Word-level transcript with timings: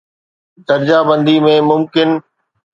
درجه 0.67 0.99
بندي 1.09 1.35
۾ 1.51 1.55
ممڪن 1.69 2.09